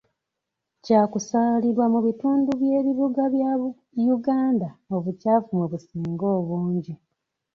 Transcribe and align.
Kyakusaalirwa 0.83 1.85
mu 1.93 1.99
bitundu 2.05 2.49
by'ebibuga 2.61 3.23
bya 3.35 3.51
Uganda 4.17 4.67
obukyafu 4.95 5.49
mwe 5.57 5.67
businga 5.71 6.27
obungi 6.37 6.93